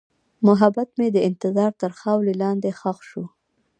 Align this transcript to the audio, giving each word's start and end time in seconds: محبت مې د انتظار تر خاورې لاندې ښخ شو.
محبت 0.47 0.89
مې 0.97 1.07
د 1.15 1.17
انتظار 1.29 1.71
تر 1.81 1.91
خاورې 1.99 2.33
لاندې 2.43 2.69
ښخ 2.79 2.97
شو. 3.09 3.23